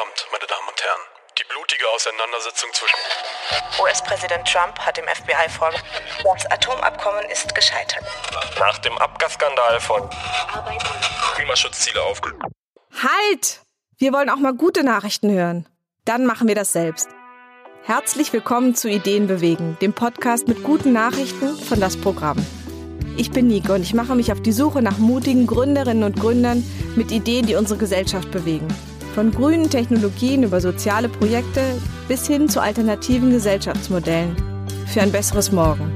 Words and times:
Abend, 0.00 0.26
meine 0.32 0.46
Damen 0.46 0.68
und 0.68 0.82
Herren. 0.82 1.00
Die 1.38 1.44
blutige 1.44 1.88
Auseinandersetzung 1.94 2.68
zwischen 2.72 2.98
US-Präsident 3.80 4.44
Trump 4.48 4.76
hat 4.80 4.96
dem 4.96 5.04
FBI 5.06 5.48
vorgeworfen, 5.48 5.86
das 6.34 6.50
Atomabkommen 6.50 7.24
ist 7.30 7.54
gescheitert. 7.54 8.02
nach 8.58 8.78
dem 8.78 8.98
Abgasskandal 8.98 9.78
von 9.80 10.10
Klimaschutzziele 11.36 12.02
aufgelöst. 12.02 12.42
Halt! 13.02 13.60
Wir 13.98 14.12
wollen 14.12 14.30
auch 14.30 14.38
mal 14.38 14.54
gute 14.54 14.82
Nachrichten 14.82 15.30
hören. 15.30 15.68
Dann 16.04 16.26
machen 16.26 16.48
wir 16.48 16.56
das 16.56 16.72
selbst. 16.72 17.08
Herzlich 17.84 18.32
willkommen 18.32 18.74
zu 18.74 18.88
Ideen 18.88 19.28
bewegen, 19.28 19.76
dem 19.80 19.92
Podcast 19.92 20.48
mit 20.48 20.64
guten 20.64 20.92
Nachrichten 20.92 21.56
von 21.56 21.78
das 21.78 22.00
Programm. 22.00 22.44
Ich 23.16 23.30
bin 23.30 23.46
Nico 23.46 23.74
und 23.74 23.82
ich 23.82 23.94
mache 23.94 24.16
mich 24.16 24.32
auf 24.32 24.42
die 24.42 24.52
Suche 24.52 24.82
nach 24.82 24.98
mutigen 24.98 25.46
Gründerinnen 25.46 26.02
und 26.02 26.18
Gründern 26.18 26.64
mit 26.96 27.12
Ideen, 27.12 27.46
die 27.46 27.54
unsere 27.54 27.78
Gesellschaft 27.78 28.32
bewegen. 28.32 28.66
Von 29.14 29.30
grünen 29.30 29.70
Technologien 29.70 30.42
über 30.42 30.60
soziale 30.60 31.08
Projekte 31.08 31.60
bis 32.08 32.26
hin 32.26 32.48
zu 32.48 32.60
alternativen 32.60 33.30
Gesellschaftsmodellen. 33.30 34.34
Für 34.88 35.02
ein 35.02 35.12
besseres 35.12 35.52
Morgen. 35.52 35.92